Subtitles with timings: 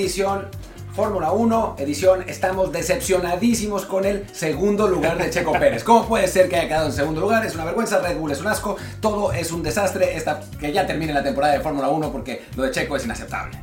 [0.00, 0.48] Edición
[0.94, 5.84] Fórmula 1, edición, estamos decepcionadísimos con el segundo lugar de Checo Pérez.
[5.84, 7.44] ¿Cómo puede ser que haya quedado en segundo lugar?
[7.44, 10.86] Es una vergüenza, Red Bull es un asco, todo es un desastre, esta, que ya
[10.86, 13.58] termine la temporada de Fórmula 1 porque lo de Checo es inaceptable.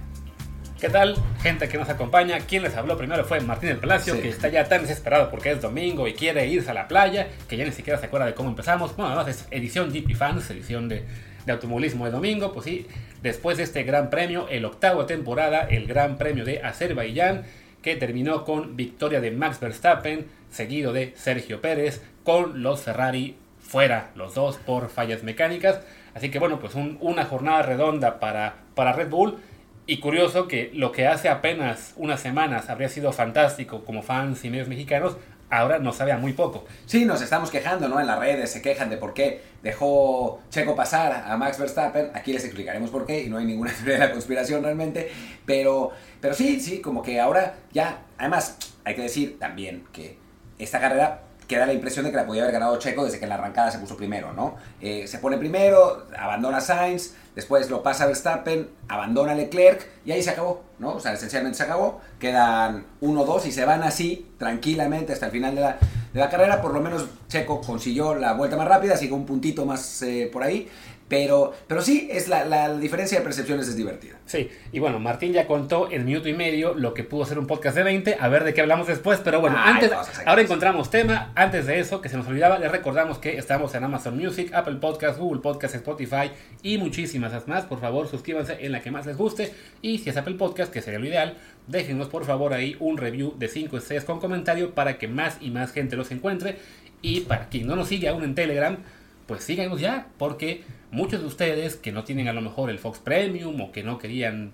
[0.80, 2.38] ¿Qué tal, gente que nos acompaña?
[2.42, 4.22] Quien les habló primero fue Martín del Palacio, Sí.
[4.22, 7.58] que está ya tan desesperado porque es domingo y quiere irse a la playa, que
[7.58, 8.96] ya ni siquiera se acuerda de cómo empezamos.
[8.96, 11.04] Bueno, además es edición GP Fans, edición de,
[11.48, 12.52] de automovilismo de domingo.
[12.54, 12.86] Pues sí,
[13.24, 17.46] después de este gran premio, el octavo temporada, el gran premio de Azerbaiyán,
[17.82, 24.12] que terminó con victoria de Max Verstappen, seguido de Sergio Pérez, con los Ferrari fuera,
[24.16, 25.82] los dos por fallas mecánicas.
[26.14, 29.38] Así que bueno, pues un- una jornada redonda para, para Red Bull.
[29.90, 34.50] Y curioso que lo que hace apenas unas semanas habría sido fantástico como fans y
[34.50, 35.16] medios mexicanos,
[35.50, 36.66] ahora nos sabe a muy poco.
[36.86, 38.00] Sí, nos estamos quejando, ¿no?
[38.00, 42.12] En las redes se quejan de por qué dejó Checo pasar a Max Verstappen.
[42.14, 45.12] Aquí les explicaremos por qué y no hay ninguna teoría de la conspiración realmente.
[45.46, 48.04] Pero, pero sí, sí, como que ahora ya.
[48.18, 50.18] Además, hay que decir también que
[50.58, 53.30] esta carrera queda la impresión de que la podía haber ganado Checo desde que en
[53.30, 54.56] la arrancada se puso primero, ¿no?
[54.82, 60.32] Eh, se pone primero, abandona Sainz, después lo pasa Verstappen, abandona Leclerc y ahí se
[60.32, 60.96] acabó, ¿no?
[60.96, 62.02] O sea, esencialmente se acabó.
[62.20, 65.62] Quedan 1-2 y se van así tranquilamente hasta el final de
[66.14, 66.62] la, carrera.
[66.62, 70.44] Por lo menos Checo consiguió la vuelta más rápida, sigue un puntito más eh, por
[70.44, 70.68] ahí.
[71.08, 74.18] Pero, pero sí, es la, la diferencia de percepciones es divertida.
[74.26, 77.48] Sí, y bueno, Martín ya contó en minuto y medio lo que pudo ser un
[77.48, 79.92] podcast de 20, a ver de qué hablamos después, pero bueno, Ay, antes,
[80.26, 83.86] ahora encontramos tema, antes de eso, que se nos olvidaba, les recordamos que estamos en
[83.86, 88.82] Amazon Music, Apple Podcast, Google Podcast, Spotify y muchísimas más, por favor suscríbanse en la
[88.82, 92.26] que más les guste, y si es Apple Podcast, que sería lo ideal, déjenos por
[92.26, 95.96] favor ahí un review de 5 estrellas con comentario para que más y más gente
[95.96, 96.58] los encuentre,
[97.02, 98.78] y para quien no nos sigue aún en Telegram,
[99.28, 103.00] pues síganos ya, porque muchos de ustedes que no tienen a lo mejor el Fox
[103.00, 104.54] Premium o que no querían,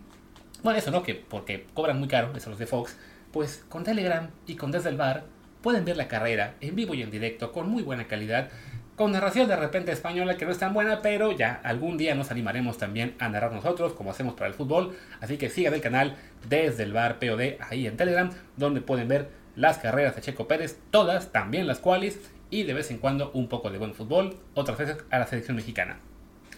[0.63, 2.97] bueno, eso no, que porque cobran muy caro, eso los de Fox,
[3.31, 5.25] pues con Telegram y con Desde el Bar
[5.61, 8.49] pueden ver la carrera en vivo y en directo con muy buena calidad,
[8.95, 12.31] con narración de repente española que no es tan buena, pero ya algún día nos
[12.31, 16.15] animaremos también a narrar nosotros, como hacemos para el fútbol, así que sigan el canal
[16.47, 20.79] Desde el Bar POD ahí en Telegram, donde pueden ver las carreras de Checo Pérez,
[20.91, 22.19] todas, también las cuales,
[22.53, 25.57] y de vez en cuando un poco de buen fútbol, otras veces a la selección
[25.57, 25.97] mexicana.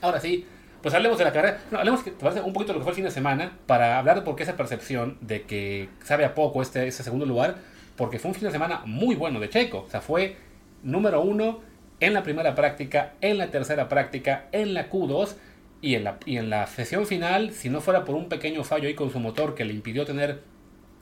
[0.02, 0.46] Ahora sí,
[0.82, 1.62] pues hablemos de la carrera.
[1.72, 4.22] No, hablemos un poquito de lo que fue el fin de semana para hablar de
[4.24, 7.56] por qué esa percepción de que sabe a poco este, este segundo lugar,
[7.96, 9.86] porque fue un fin de semana muy bueno de Checo.
[9.88, 10.36] O sea, fue
[10.84, 11.62] número uno
[12.02, 15.36] en la primera práctica, en la tercera práctica, en la Q2
[15.80, 18.90] y en la, y en la sesión final, si no fuera por un pequeño fallo
[18.90, 20.42] ahí con su motor que le impidió tener,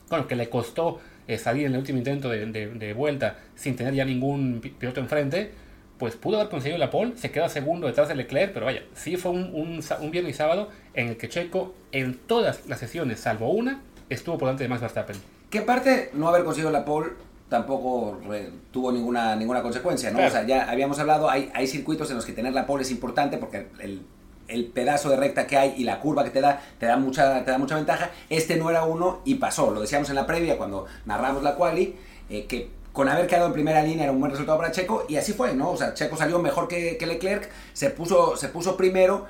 [0.08, 3.76] bueno, que le costó eh, salir en el último intento de, de- de vuelta sin
[3.76, 5.52] tener ya ningún pi- piloto enfrente,
[5.98, 9.16] pues pudo haber conseguido la pole, se queda segundo detrás de Leclerc, pero vaya, sí
[9.16, 13.20] fue un, un, un viernes y sábado en el que Checo en todas las sesiones,
[13.20, 15.16] salvo una, estuvo por delante de Max Verstappen.
[15.50, 17.12] Que aparte, no haber conseguido la pole
[17.48, 20.18] tampoco re- tuvo ninguna, ninguna consecuencia, ¿no?
[20.18, 20.30] Claro.
[20.30, 22.92] O sea, ya habíamos hablado, hay, hay circuitos en los que tener la pole es
[22.92, 24.02] importante porque el,
[24.48, 27.44] el pedazo de recta que hay y la curva que te da, te da mucha,
[27.46, 28.12] te da mucha ventaja.
[28.30, 29.72] Este no era uno y pasó.
[29.72, 31.96] Lo decíamos en la previa cuando narramos la quali,
[32.30, 35.16] eh, que con haber quedado en primera línea era un buen resultado para Checo y
[35.16, 35.72] así fue, ¿no?
[35.72, 39.26] O sea, Checo salió mejor que, Leclerc, se puso, se puso primero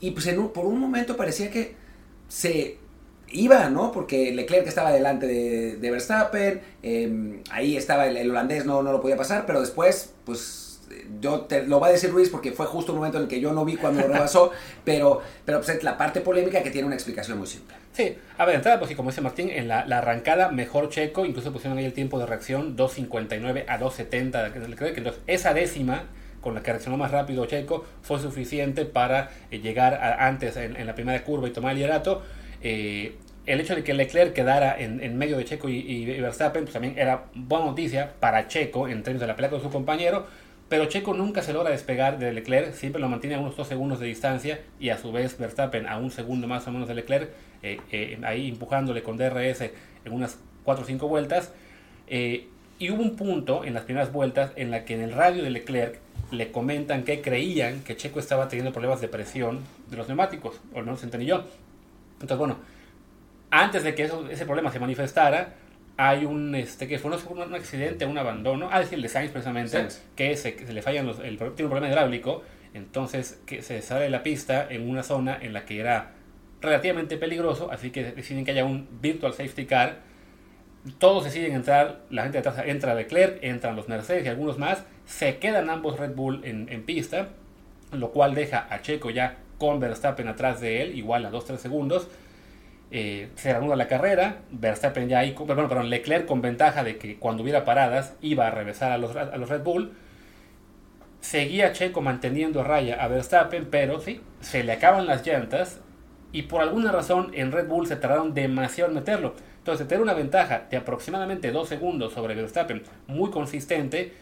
[0.00, 1.76] y pues en un- por un momento parecía que
[2.28, 2.78] se
[3.28, 3.92] iba, ¿no?
[3.92, 8.92] Porque Leclerc estaba delante de, de Verstappen, eh, ahí estaba el, el holandés, no, no
[8.92, 10.73] lo podía pasar, pero después, pues
[11.20, 13.40] yo te lo va a decir Luis porque fue justo un momento en el que
[13.40, 14.50] yo no vi cuando lo rebasó,
[14.84, 17.74] pero, pero pues, es la parte polémica que tiene una explicación muy simple.
[17.92, 21.24] Sí, a ver, entrada, pues sí, como dice Martín, en la, la arrancada mejor Checo,
[21.24, 26.04] incluso pusieron ahí el tiempo de reacción 2.59 a 2.70 de Leclerc, entonces esa décima
[26.40, 30.76] con la que reaccionó más rápido Checo fue suficiente para eh, llegar a- antes en,
[30.76, 32.22] en la primera curva y tomar el liderato.
[32.62, 36.62] Eh, el hecho de que Leclerc quedara en, en medio de Checo y, y Verstappen
[36.64, 40.26] pues también era buena noticia para Checo en términos de la pelea con su compañero,
[40.68, 44.00] pero Checo nunca se logra despegar de Leclerc, siempre lo mantiene a unos 2 segundos
[44.00, 47.30] de distancia y a su vez Verstappen a un segundo más o menos de Leclerc,
[47.62, 49.70] eh, eh, ahí empujándole con DRS
[50.04, 51.52] en unas 4 o 5 vueltas.
[52.06, 55.44] Eh, y hubo un punto en las primeras vueltas en la que en el radio
[55.44, 56.00] de Leclerc
[56.30, 59.60] le comentan que creían que Checo estaba teniendo problemas de presión
[59.90, 61.44] de los neumáticos, o al menos entendí yo.
[62.14, 62.56] Entonces, bueno,
[63.50, 65.54] antes de que ese problema se manifestara,
[65.96, 69.30] hay un, este, que fue un, un accidente, un abandono, ah, es el de Sainz
[69.30, 70.02] precisamente, Sainz.
[70.16, 72.42] que se, le fallan los, el, tiene un problema hidráulico,
[72.72, 76.12] entonces que se sale de la pista en una zona en la que era
[76.60, 79.98] relativamente peligroso, así que deciden que haya un virtual safety car,
[80.98, 84.84] todos deciden entrar, la gente de atrás entra Leclerc, entran los Mercedes y algunos más,
[85.06, 87.28] se quedan ambos Red Bull en, en pista,
[87.92, 92.08] lo cual deja a Checo ya con Verstappen atrás de él, igual a 2-3 segundos,
[92.90, 97.16] eh, se reanuda la carrera, Verstappen ya ahí, perdón, perdón, Leclerc con ventaja de que
[97.18, 99.92] cuando hubiera paradas iba a regresar a los, a los Red Bull.
[101.20, 105.80] Seguía Checo manteniendo a raya a Verstappen, pero sí, se le acaban las llantas
[106.32, 109.34] y por alguna razón en Red Bull se tardaron demasiado en meterlo.
[109.58, 114.12] Entonces, tener una ventaja de aproximadamente 2 segundos sobre Verstappen, muy consistente,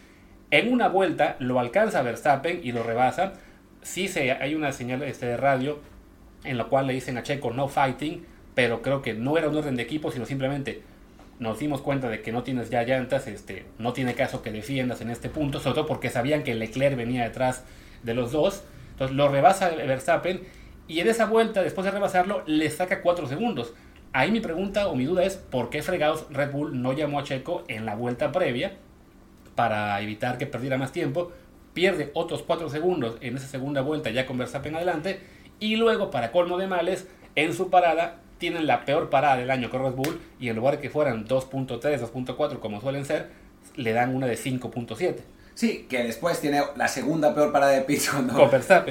[0.51, 3.33] en una vuelta lo alcanza Verstappen y lo rebasa.
[3.81, 5.79] Sí se, hay una señal este, de radio
[6.43, 8.25] en la cual le dicen a Checo no fighting,
[8.55, 10.81] pero creo que no era un orden de equipo, sino simplemente
[11.39, 15.01] nos dimos cuenta de que no tienes ya llantas, este, no tiene caso que defiendas
[15.01, 17.63] en este punto, sobre todo porque sabían que Leclerc venía detrás
[18.03, 18.63] de los dos.
[18.91, 20.41] Entonces lo rebasa Verstappen
[20.87, 23.73] y en esa vuelta, después de rebasarlo, le saca 4 segundos.
[24.11, 27.23] Ahí mi pregunta o mi duda es por qué fregados Red Bull no llamó a
[27.23, 28.73] Checo en la vuelta previa
[29.55, 31.31] para evitar que perdiera más tiempo.
[31.73, 35.21] Pierde otros 4 segundos en esa segunda vuelta ya con Verstappen adelante.
[35.59, 39.69] Y luego, para colmo de males, en su parada tienen la peor parada del año
[39.69, 43.29] con Red Bull y en lugar de que fueran 2.3, 2.4 como suelen ser,
[43.75, 45.15] le dan una de 5.7.
[45.55, 48.33] Sí, que después tiene la segunda peor parada de pits cuando,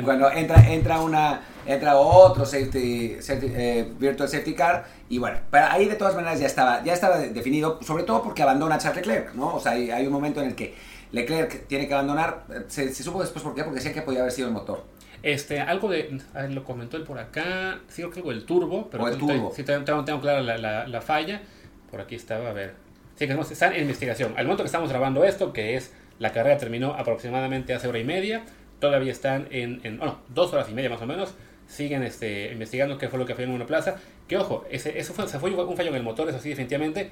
[0.05, 5.89] cuando entra, entra, una, entra otro safety, eh, virtual safety car y bueno, pero ahí
[5.89, 9.57] de todas maneras ya estaba, ya estaba definido, sobre todo porque abandona Charles Leclerc, ¿no?
[9.57, 10.75] O sea, hay, hay un momento en el que
[11.11, 14.33] Leclerc tiene que abandonar, se, se, supo después por qué, porque decía que podía haber
[14.33, 14.85] sido el motor.
[15.23, 18.89] Este, algo de, a ver, lo comentó él por acá, sí, creo que el turbo,
[18.91, 19.53] pero o el turbo.
[19.55, 21.43] sí, tengo, tengo, clara la, la, la, falla,
[21.91, 22.75] por aquí estaba, a ver,
[23.15, 25.93] sí, que están en investigación, al momento que estamos grabando esto, que es
[26.23, 28.45] la carrera terminó aproximadamente hace hora y media.
[28.79, 31.35] Todavía están en, en bueno, dos horas y media más o menos.
[31.67, 33.97] Siguen este, investigando qué fue lo que fue en una plaza.
[34.29, 37.11] Que ojo, ese, eso fue, se fue un fallo en el motor, eso sí, definitivamente.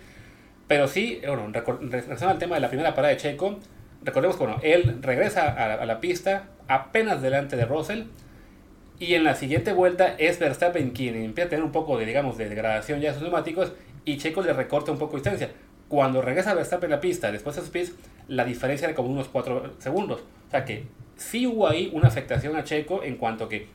[0.69, 3.59] Pero sí, bueno, regresando al tema de la primera parada de Checo,
[4.03, 8.05] recordemos que bueno, él regresa a la, pista apenas delante de Russell.
[8.99, 12.37] Y en la siguiente vuelta es Verstappen quien empieza a tener un poco de, digamos,
[12.37, 13.73] de degradación ya de sus neumáticos
[14.05, 15.51] y Checo le recorta un poco de distancia.
[15.89, 17.89] Cuando regresa Verstappen a la pista después de Speed,
[18.29, 20.21] la diferencia era como unos 4 segundos.
[20.49, 20.85] O sea que
[21.17, 23.69] sí hubo ahí una afectación a Checo en cuanto que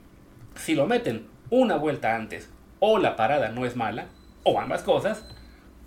[0.55, 2.49] si lo meten una vuelta antes
[2.79, 4.07] o la parada no es mala,
[4.43, 5.25] o ambas cosas,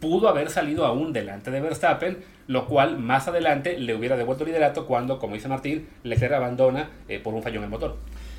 [0.00, 4.50] pudo haber salido aún delante de Verstappen, lo cual más adelante le hubiera devuelto el
[4.50, 7.96] liderato cuando, como dice Martín, Leclerc abandona eh, por un fallo en el motor.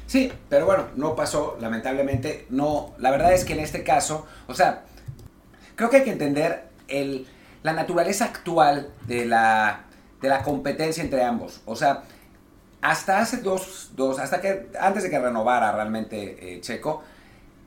[0.07, 2.47] Sí, pero bueno, no pasó, lamentablemente.
[2.49, 4.83] No, la verdad es que en este caso, o sea,
[5.75, 7.27] creo que hay que entender el,
[7.61, 9.85] la naturaleza actual de la,
[10.21, 11.61] de la competencia entre ambos.
[11.65, 12.03] O sea,
[12.81, 17.03] hasta hace dos, dos hasta que antes de que renovara realmente eh, Checo,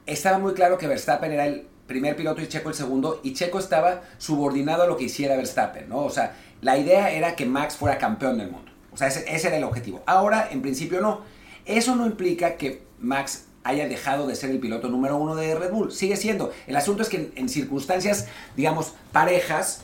[0.06, 3.58] estaba muy claro que Verstappen era el primer piloto y Checo el segundo, y Checo
[3.58, 5.98] estaba subordinado a lo que hiciera Verstappen, ¿no?
[5.98, 8.72] O sea, la idea era que Max fuera campeón del mundo.
[8.92, 10.02] O sea, ese, era el objetivo.
[10.06, 11.20] Ahora, en principio, no.
[11.64, 15.70] Eso no implica que Max haya dejado de ser el piloto número uno de Red
[15.70, 15.92] Bull.
[15.92, 16.52] Sigue siendo.
[16.66, 19.82] El asunto es que en, circunstancias, digamos, parejas,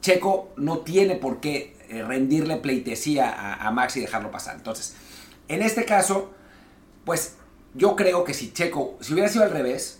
[0.00, 4.56] Checo no tiene por qué eh, rendirle pleitesía a, Max y dejarlo pasar.
[4.56, 4.94] Entonces,
[5.48, 6.32] en este caso,
[7.04, 7.36] pues
[7.74, 9.99] yo creo que si Checo, si hubiera sido al revés,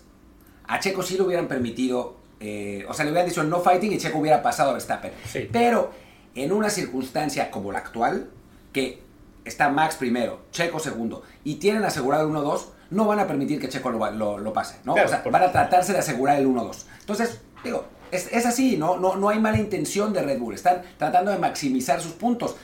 [0.71, 3.97] a Checo sí le hubieran permitido, eh, o sea, le hubieran dicho no fighting y
[3.97, 5.11] Checo hubiera pasado a Verstappen.
[5.29, 5.49] Sí.
[5.51, 5.91] Pero
[6.33, 8.29] en una circunstancia como la actual,
[8.71, 9.01] que
[9.43, 13.67] está Max primero, Checo segundo, y tienen asegurado el 1-2, no van a permitir que
[13.67, 14.93] Checo lo, lo, lo pase, ¿no?
[14.93, 16.85] Claro, o sea, van a tratarse de asegurar el 1-2.
[17.01, 18.97] Entonces, digo, es, es así, ¿no?
[18.97, 22.55] No, no hay mala intención de Red Bull, están tratando de maximizar sus puntos.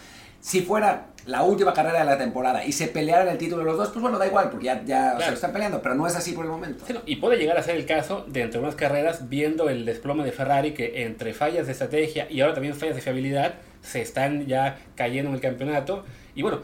[0.48, 3.78] Si fuera la última carrera de la temporada y se pelearan el título de los
[3.78, 5.20] dos, pues bueno, da igual, porque ya, ya Claro.
[5.20, 6.86] se lo están peleando, pero no es así por el momento.
[6.88, 9.84] Sí, no, y puede llegar a ser el caso de entre unas carreras, viendo el
[9.84, 14.00] desplome de Ferrari, que entre fallas de estrategia y ahora también fallas de fiabilidad, se
[14.02, 16.06] están ya cayendo en el campeonato.
[16.34, 16.62] Y bueno,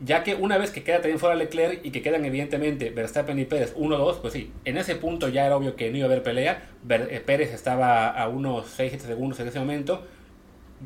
[0.00, 3.44] ya que una vez que queda también fuera Leclerc y que quedan evidentemente Verstappen y
[3.44, 6.22] Pérez 1-2, pues sí, en ese punto ya era obvio que no iba a haber
[6.22, 6.62] pelea.
[6.88, 10.02] Eh, Pérez estaba a unos 6-7 segundos en ese momento.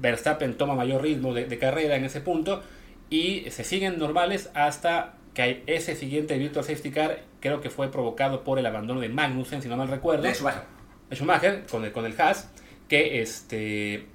[0.01, 2.63] Verstappen toma mayor ritmo de, de carrera en ese punto
[3.11, 7.91] y se siguen normales hasta que hay ese siguiente Virtual Safety Car, creo que fue
[7.91, 10.63] provocado por el abandono de Magnussen, si no mal recuerdo, De Schumacher.
[11.11, 12.51] de Schumacher con el, con el Haas,
[12.89, 14.07] que este...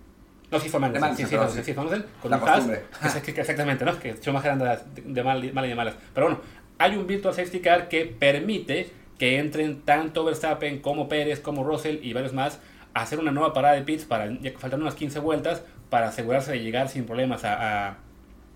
[0.51, 1.73] No, sí fue Magnussen, Magnussen, sí, sí, sí, sí.
[1.73, 2.81] fue Magnussen, con La el Haas, costumbre.
[3.05, 3.97] es- que- que exactamente, ¿no?
[3.99, 5.95] Que Schumacher anda de, de mal, mal y de malas.
[6.13, 6.41] Pero bueno,
[6.79, 11.99] hay un Virtual Safety Car que permite que entren tanto Verstappen como Pérez, como Russell
[12.01, 12.59] y varios más
[12.95, 16.07] a hacer una nueva parada de pits para, ya que faltan unas 15 vueltas, para
[16.07, 17.97] asegurarse de llegar sin problemas a,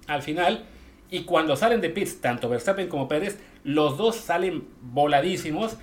[0.08, 0.63] al final.
[1.12, 5.77] Y cuando salen de pits, tanto Verstappen como Pérez, los dos salen voladísimos.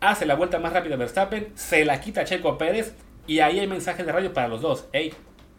[0.00, 2.94] Hace la vuelta más rápida Verstappen, se la quita Checo Pérez
[3.26, 4.86] y ahí hay mensajes de radio para los dos.
[4.92, 5.12] Ey,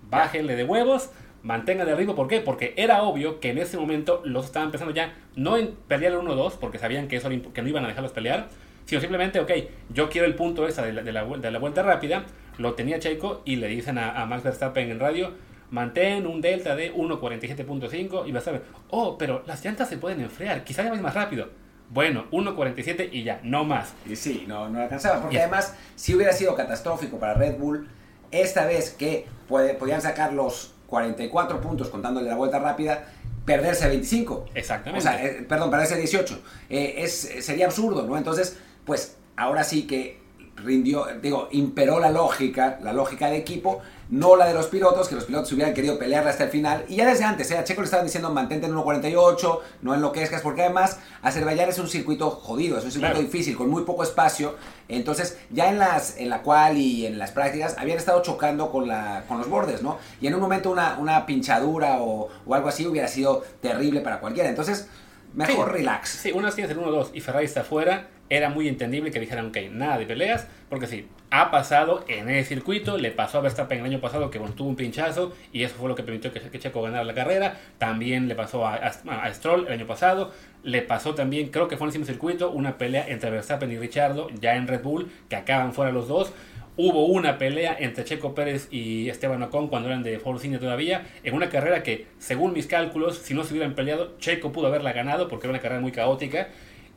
[0.09, 1.09] bájenle de huevos,
[1.43, 2.15] mantengan el ritmo.
[2.15, 2.39] ¿Por qué?
[2.39, 6.19] Porque era obvio que en ese momento los estaban pensando ya no en pelear el
[6.19, 8.47] 1-2, porque sabían que, eso, que no iban a dejarlos pelear,
[8.85, 9.51] sino simplemente, ok,
[9.89, 12.25] yo quiero el punto esa de la, de la vuelta rápida,
[12.57, 15.31] lo tenía Checo y le dicen a, a Max Verstappen en radio,
[15.71, 20.21] mantén un delta de 1.47.5 y vas a ver, oh, pero las llantas se pueden
[20.21, 21.49] enfriar, quizás ya vais más rápido.
[21.89, 23.93] Bueno, 1.47 y ya, no más.
[24.09, 27.87] Y sí, no, no alcanzaba, porque además, si hubiera sido catastrófico para Red Bull,
[28.31, 33.05] esta vez que puede- podían sacar los 44 puntos contándole la vuelta rápida,
[33.45, 34.45] perderse 25.
[34.55, 34.97] Exactamente.
[35.07, 36.41] O sea, eh, perdón, perderse 18.
[36.69, 37.13] Eh, es,
[37.45, 38.17] sería absurdo, ¿no?
[38.17, 40.19] Entonces, pues ahora sí que
[40.57, 45.15] rindió, digo, imperó la lógica, la lógica de equipo, no la de los pilotos, que
[45.15, 46.85] los pilotos hubieran querido pelearla hasta el final.
[46.87, 47.57] Y ya desde antes, ¿eh?
[47.57, 51.87] a Checo le estaban diciendo mantente en 1.48, no enloquezcas, porque además Azerbaiyán es un
[51.87, 53.25] circuito jodido, es un circuito Claro.
[53.25, 54.55] difícil, con muy poco espacio.
[54.87, 58.87] Entonces, ya en las en la cual y en las prácticas habían estado chocando con,
[58.87, 59.97] la, con los bordes, ¿no?
[60.21, 64.19] Y en un momento una, una pinchadura o, o algo así hubiera sido terrible para
[64.19, 64.49] cualquiera.
[64.49, 64.87] Entonces,
[65.35, 65.73] mejor Sí.
[65.73, 66.09] relax.
[66.09, 69.47] Sí, una vez tienes el 1-2 y Ferrari está afuera, era muy entendible que dijeran,
[69.47, 73.79] ok, nada de peleas, porque sí, ha pasado en ese circuito, le pasó a Verstappen
[73.79, 76.39] el año pasado que bueno, tuvo un pinchazo y eso fue lo que permitió que,
[76.39, 80.31] que Checo ganara la carrera, también le pasó a, a- a Stroll el año pasado,
[80.63, 83.77] le pasó también, creo que fue en el mismo circuito, una pelea entre Verstappen y
[83.77, 86.33] Richardo, ya en Red Bull, que acaban fuera los dos.
[86.77, 91.05] Hubo una pelea entre Checo Pérez y Esteban Ocon cuando eran de Force India todavía,
[91.23, 94.91] en una carrera que, según mis cálculos, si no se hubieran peleado, Checo pudo haberla
[94.91, 96.49] ganado porque era una carrera muy caótica.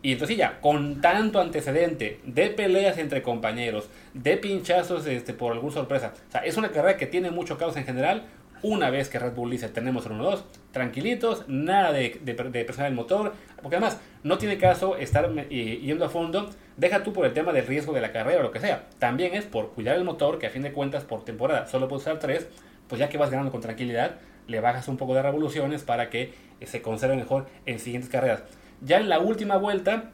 [0.02, 5.72] Y entonces ya, con tanto antecedente de peleas entre compañeros, de pinchazos este, por alguna
[5.72, 8.24] sorpresa, o sea, es una carrera que tiene mucho caos en general.
[8.62, 12.90] Una vez que Red Bull dice tenemos el 1-2, tranquilitos, nada de, de, de presionar
[12.90, 17.24] el motor, porque además no tiene caso estar eh, yendo a fondo, deja tú por
[17.24, 19.96] el tema del riesgo de la carrera o lo que sea, también es por cuidar
[19.96, 22.48] el motor, que a fin de cuentas por temporada solo puedes usar 3,
[22.88, 24.16] pues ya que vas ganando con tranquilidad,
[24.48, 28.42] le bajas un poco de revoluciones para que eh, se conserve mejor en siguientes carreras.
[28.80, 30.10] Ya en la última vuelta,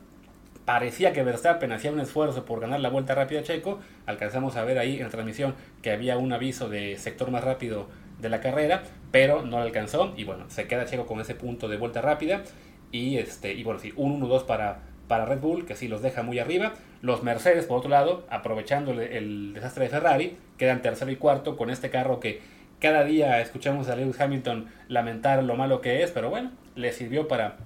[0.65, 3.81] parecía que Verstappen hacía un esfuerzo por ganar la vuelta rápida a Checo.
[4.07, 7.89] Alcanzamos a ver ahí en la transmisión que había un aviso de sector más rápido
[8.25, 10.13] de la carrera, pero no lo alcanzó.
[10.17, 12.43] Y bueno, se queda Checo con ese punto de vuelta rápida.
[12.91, 16.23] Y, este, y bueno, sí, un 1-2 para, para Red Bull, que sí los deja
[16.23, 16.73] muy arriba.
[17.03, 21.57] Los Mercedes, por otro lado, aprovechando el, el desastre de Ferrari, quedan tercero y cuarto
[21.57, 22.41] con este carro que
[22.81, 27.29] cada día escuchamos a Lewis Hamilton lamentar lo malo que es, pero bueno, le sirvió
[27.29, 27.57] para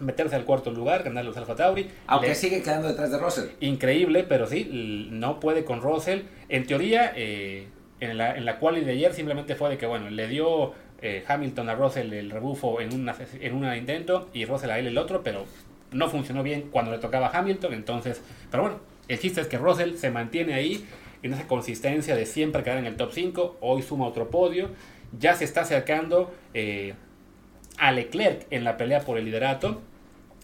[0.00, 1.88] meterse al cuarto lugar, ganar los Alfa Tauri.
[2.08, 3.48] Aunque Le- sigue quedando detrás de Russell.
[3.60, 6.22] increíble, pero sí, no puede con Russell.
[6.48, 7.68] En teoría, eh,
[8.10, 11.24] en la, en la quali de ayer simplemente fue de que, bueno, le dio eh,
[11.26, 14.98] Hamilton a Russell el rebufo en una en un intento y Russell a él el
[14.98, 15.44] otro, pero
[15.92, 19.58] no funcionó bien cuando le tocaba a Hamilton, entonces, pero bueno, el chiste es que
[19.58, 20.84] Russell se mantiene ahí
[21.22, 24.70] en esa consistencia de siempre quedar en el top 5, hoy suma otro podio,
[25.18, 26.94] ya se está acercando eh,
[27.78, 29.80] a Leclerc en la pelea por el liderato,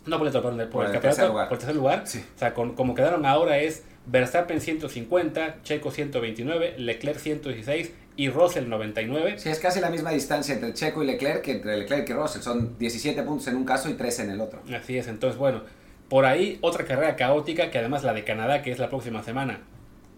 [0.06, 1.48] no por el, por el, Por el tercer lugar.
[1.48, 2.24] por tercer lugar, Sí.
[2.34, 8.68] o sea, con- como quedaron ahora es Verstappen 150, Checo 129, Leclerc 116 y Russell
[8.68, 9.38] 99.
[9.38, 12.42] Sí, es casi la misma distancia entre Checo y Leclerc que entre Leclerc y Russell.
[12.42, 14.60] Son 17 puntos en un caso y 13 en el otro.
[14.74, 15.62] Así es, entonces bueno,
[16.08, 19.60] por ahí otra carrera caótica que además la de Canadá, que es la próxima semana,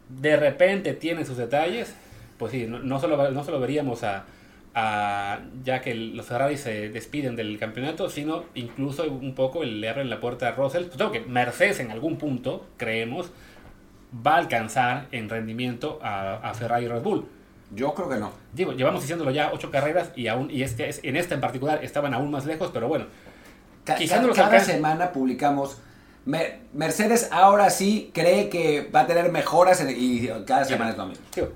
[0.08, 1.94] de repente tiene sus detalles,
[2.38, 4.24] pues sí, no, no solo, no solo veríamos a,
[4.74, 9.88] a- ya que el- los Ferrari se despiden del campeonato, sino incluso un poco le
[9.88, 10.84] abren la puerta a Russell.
[10.84, 13.30] Pues tengo que Mercedes en algún punto, creemos,
[14.26, 17.26] va a alcanzar en rendimiento a, a Ferrari y Red Bull.
[17.74, 18.32] Yo creo que no.
[18.52, 21.82] Digo, llevamos diciéndolo ya ocho carreras y aún y este es- en esta en particular
[21.82, 23.06] estaban aún más lejos, pero bueno,
[23.84, 25.78] Ca- Quizás ca- no los cada semana publicamos.
[26.24, 30.96] Mer- Mercedes ahora sí cree que va a tener mejoras en- y cada semana es
[30.96, 31.24] lo mismo.
[31.34, 31.48] Digo,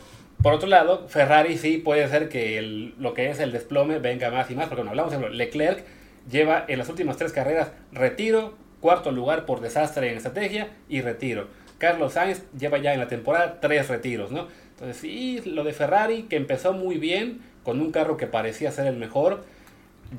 [0.46, 2.62] por otro lado, Ferrari sí puede ser que
[3.00, 5.84] lo que es el desplome venga más y más, porque bueno, hablamos de Leclerc
[6.30, 11.48] lleva en las últimas tres carreras retiro, cuarto lugar por desastre en estrategia y retiro.
[11.78, 14.46] Carlos Sainz lleva ya en la temporada tres retiros, ¿no?
[14.70, 18.86] Entonces sí, lo de Ferrari que empezó muy bien con un carro que parecía ser
[18.86, 19.44] el mejor,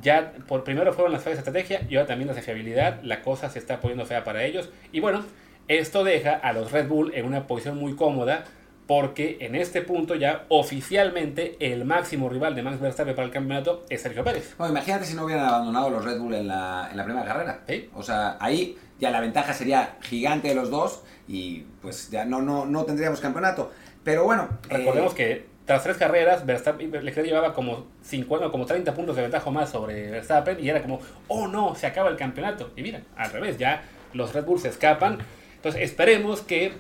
[0.01, 3.21] ya por primero fueron las fallas de estrategia y ahora también las de fiabilidad, la
[3.21, 5.23] cosa se está poniendo fea para ellos y bueno,
[5.69, 8.43] esto deja a los Red Bull en una posición muy cómoda
[8.87, 13.85] porque en este punto ya oficialmente el máximo rival de Max Verstappen para el campeonato
[13.89, 14.55] es Sergio Pérez.
[14.57, 17.59] Bueno, imagínate si no hubieran abandonado los Red Bull en la, en la primera carrera.
[17.67, 17.89] Sí.
[17.93, 22.41] O sea, ahí ya la ventaja sería gigante de los dos y pues ya no,
[22.41, 23.71] no, no tendríamos campeonato.
[24.03, 28.93] Pero bueno, Recordemos eh, que tras tres carreras, Verstappen, Leclerc llevaba como 50 como 30
[28.93, 32.71] puntos de ventaja más sobre Verstappen y era como, oh no, se acaba el campeonato.
[32.77, 35.17] Y mira, al revés, ya los Red Bull se escapan.
[35.57, 36.71] Entonces esperemos que,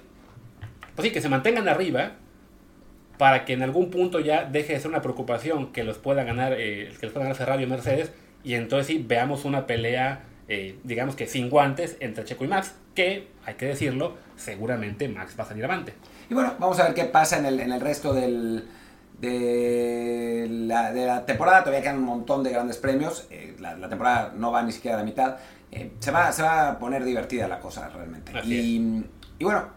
[0.97, 2.17] pues sí, que se mantengan arriba
[3.17, 6.53] para que en algún punto ya deje de ser una preocupación que los pueda ganar,
[6.57, 8.11] eh, que los pueda ganar Ferrari o Mercedes
[8.43, 12.73] y entonces sí veamos una pelea eh, digamos que sin guantes entre Checo y Max,
[12.95, 15.93] que, hay que decirlo, seguramente Max va a salir avante.
[16.29, 18.65] Y bueno, vamos a ver qué pasa en el, en el resto del,
[19.19, 21.61] de, la, de la temporada.
[21.61, 23.27] Todavía quedan un montón de grandes premios.
[23.29, 25.35] Eh, la, la temporada no va ni siquiera a la mitad.
[25.71, 28.31] Eh, se, va, se va a poner divertida la cosa realmente.
[28.45, 29.03] Y,
[29.39, 29.67] y bueno,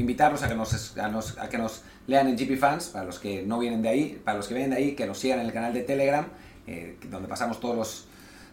[0.00, 3.18] invitarlos a que nos, a, nos- a que nos lean en GP Fans, para los
[3.18, 5.46] que no vienen de ahí, para los que vienen de ahí, que nos sigan en
[5.46, 6.26] el canal de Telegram,
[6.66, 8.06] eh, donde pasamos todos los,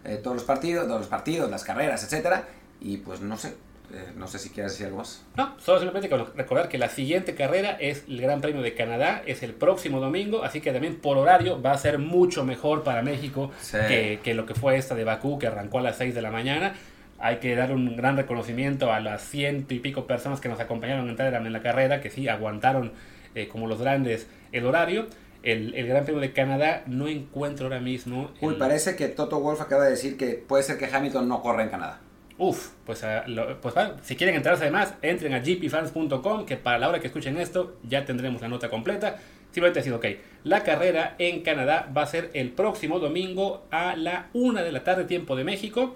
[0.05, 2.47] eh, todos los partidos, todos los partidos, las carreras, etcétera.
[2.79, 3.55] Y pues no sé,
[3.93, 5.21] eh, no sé si quieres decir algo más.
[5.35, 9.41] No, solo simplemente recordar que la siguiente carrera es el Gran Premio de Canadá, es
[9.43, 13.51] el próximo domingo, así que también por horario va a ser mucho mejor para México
[13.61, 13.77] Sí.
[13.87, 16.29] que, que lo que fue esta de Bakú, que arrancó a las 6 de la
[16.31, 16.73] mañana.
[17.19, 21.09] Hay que dar un gran reconocimiento a las ciento y pico personas que nos acompañaron
[21.09, 22.91] en Telegram en la carrera, que sí aguantaron
[23.35, 25.07] eh, como los grandes el horario.
[25.43, 28.31] El, el Gran Premio de Canadá no encuentro ahora mismo.
[28.41, 31.63] Uy, parece que Toto Wolf acaba de decir que puede ser que Hamilton no corra
[31.63, 32.01] en Canadá.
[32.39, 36.77] Uf, pues, ah, lo- pues va, si quieren enterarse además, entren a gpfans.com, que para
[36.79, 39.17] la hora que escuchen esto ya tendremos la nota completa.
[39.51, 40.05] Simplemente decir, ok,
[40.43, 44.83] la carrera en Canadá va a ser el próximo domingo a la 1 de la
[44.83, 45.95] tarde, tiempo de México.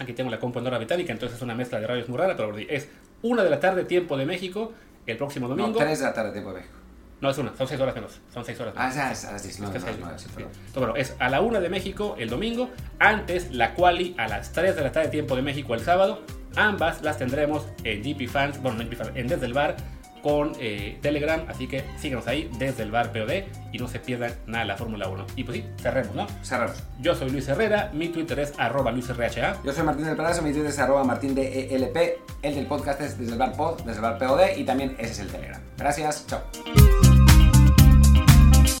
[0.00, 2.88] Aquí tengo la hora británica, entonces es una mezcla de radios muy rara, pero es
[3.22, 4.72] 1 de la tarde, tiempo de México,
[5.06, 5.78] el próximo No, domingo.
[5.78, 6.74] 3 de la tarde, tiempo de México.
[7.20, 8.20] No, es una, son 6 horas menos.
[8.32, 8.92] Son 6 horas menos.
[8.92, 9.76] Ah, ya, es a las 19.
[9.76, 10.34] Es que no, es no, el- sí, sí.
[10.36, 10.52] perdón.
[10.52, 14.52] Entonces, bueno, es a la 1 de México el domingo, antes la quali a las
[14.52, 16.22] 3 de la tarde tiempo de México el sábado.
[16.54, 19.76] Ambas las tendremos en GP Fans, bueno, no en GP Fans, en Desde el Bar
[20.22, 24.32] con eh, Telegram, así que síganos ahí desde el bar POD y no se pierdan
[24.46, 25.26] nada de la Fórmula 1.
[25.36, 26.26] Y pues sí, cerremos, ¿no?
[26.42, 26.82] Cerramos.
[27.00, 29.58] Yo soy Luis Herrera, mi Twitter es arroba luisrha.
[29.64, 31.96] Yo soy Martín del Palacio, mi Twitter es arroba martín de ELP,
[32.42, 35.12] el del podcast es desde el bar pod, desde el bar POD y también ese
[35.12, 35.60] es el Telegram.
[35.76, 36.42] Gracias, chao.